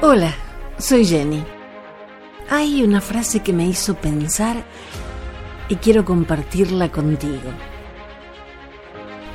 [0.00, 0.32] Hola,
[0.78, 1.42] soy Jenny.
[2.48, 4.62] Hay una frase que me hizo pensar
[5.68, 7.50] y quiero compartirla contigo.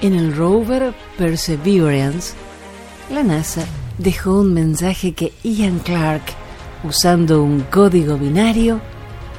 [0.02, 2.34] En el rover Perseverance,
[3.12, 3.66] la NASA
[3.98, 6.24] dejó un mensaje que Ian Clark,
[6.86, 8.80] usando un código binario,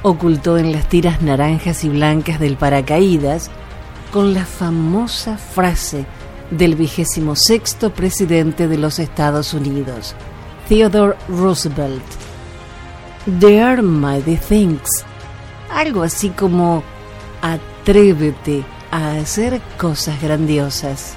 [0.02, 3.50] ocultó en las tiras naranjas y blancas del paracaídas
[4.12, 6.04] con la famosa frase
[6.50, 10.14] del vigésimo sexto presidente de los Estados Unidos,
[10.68, 12.02] Theodore Roosevelt.
[13.26, 15.04] There are mighty things.
[15.70, 16.82] Algo así como
[17.42, 21.16] atrévete a hacer cosas grandiosas.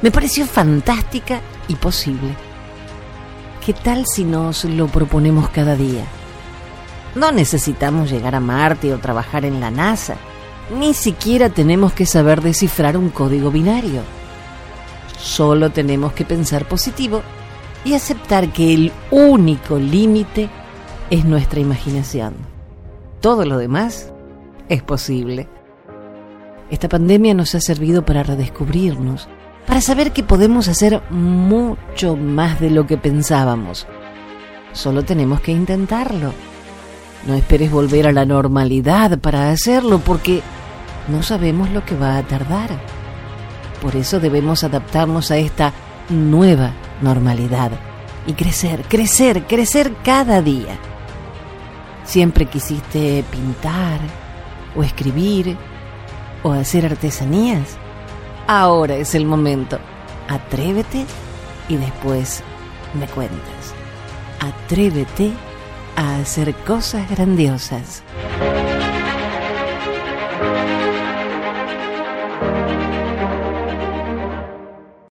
[0.00, 2.34] Me pareció fantástica y posible.
[3.64, 6.04] ¿Qué tal si nos lo proponemos cada día?
[7.14, 10.16] No necesitamos llegar a Marte o trabajar en la NASA.
[10.78, 14.00] Ni siquiera tenemos que saber descifrar un código binario.
[15.18, 17.22] Solo tenemos que pensar positivo
[17.84, 20.48] y aceptar que el único límite
[21.10, 22.34] es nuestra imaginación.
[23.20, 24.12] Todo lo demás
[24.68, 25.48] es posible.
[26.70, 29.28] Esta pandemia nos ha servido para redescubrirnos,
[29.66, 33.86] para saber que podemos hacer mucho más de lo que pensábamos.
[34.72, 36.32] Solo tenemos que intentarlo.
[37.26, 40.42] No esperes volver a la normalidad para hacerlo porque
[41.08, 42.70] no sabemos lo que va a tardar.
[43.80, 45.72] Por eso debemos adaptarnos a esta
[46.08, 46.72] nueva
[47.02, 47.72] normalidad
[48.26, 50.76] y crecer, crecer, crecer cada día.
[52.04, 54.00] Siempre quisiste pintar
[54.76, 55.56] o escribir
[56.42, 57.76] o hacer artesanías.
[58.46, 59.78] Ahora es el momento.
[60.28, 61.04] Atrévete
[61.68, 62.42] y después
[62.94, 63.74] me cuentas.
[64.40, 65.32] Atrévete
[65.96, 68.02] a hacer cosas grandiosas.